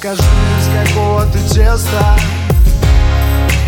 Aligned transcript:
ты 0.00 1.38
тесто 1.52 2.16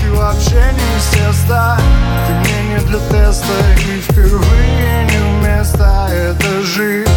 Ты 0.01 0.13
вообще 0.13 0.63
не 0.73 0.99
из 0.99 1.07
теста. 1.13 1.79
Ты 2.27 2.33
мне 2.33 2.75
не 2.75 2.81
для 2.87 2.99
теста 3.11 3.53
И 3.77 4.01
впервые 4.01 5.09
не 5.11 5.41
вместо 5.41 6.09
Это 6.11 6.63
жизнь 6.63 7.11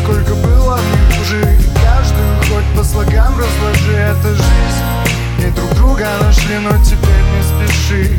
Сколько 0.00 0.34
было 0.34 0.76
в 0.76 1.10
них 1.10 1.20
уже 1.20 1.58
Каждую 1.82 2.36
хоть 2.42 2.76
по 2.76 2.84
слогам 2.84 3.34
разложи. 3.36 3.96
Это 3.96 4.28
жизнь 4.28 5.46
И 5.46 5.50
друг 5.50 5.74
друга 5.74 6.06
нашли, 6.20 6.58
но 6.58 6.70
теперь 6.84 7.24
не 7.34 7.42
спеши. 7.42 8.16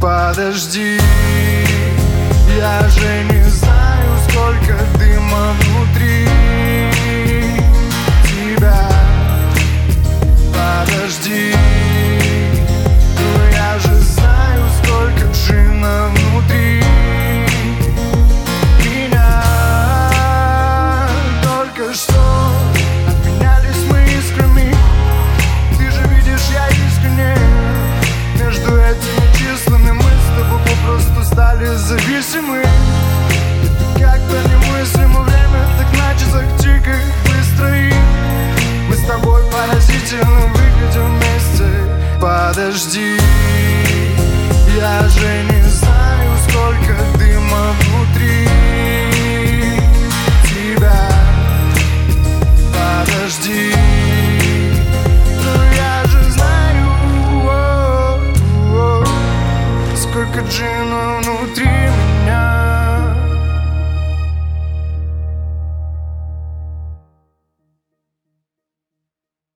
Подожди 0.00 0.98
Я 2.58 2.88
же 2.88 3.24
не 3.30 3.49
Подожди 11.10 11.52
Ну 13.18 13.52
я 13.52 13.78
же 13.80 13.94
знаю, 13.98 14.62
сколько 14.78 15.26
джина 15.32 16.08
внутри 16.08 16.84
Меня. 18.78 19.42
Только 21.42 21.92
что 21.92 22.52
обменялись 23.08 23.82
мы 23.90 23.98
искрами. 24.20 24.72
Ты 25.78 25.90
же 25.90 26.02
видишь, 26.14 26.48
я 26.52 26.68
искренне. 26.68 27.36
Между 28.38 28.76
этими 28.76 29.32
числами 29.34 29.90
мы 29.90 30.02
с 30.04 30.38
тобой 30.38 30.60
попросту 30.60 31.24
стали 31.24 31.66
зависимы. 31.74 32.62
Как-то 33.98 34.36
немыслимо 34.48 35.19
Подожди, 42.52 43.16
я 44.76 45.08
же 45.08 45.44
не 45.52 45.62
знаю, 45.68 46.36
сколько 46.48 46.96
дыма 47.16 47.76
внутри 47.78 48.48
тебя. 50.48 51.00
Подожди, 52.74 53.72
ну 55.44 55.52
я 55.76 56.04
же 56.08 56.20
знаю, 56.32 56.88
сколько 59.94 60.40
джина 60.40 61.20
внутри 61.22 61.70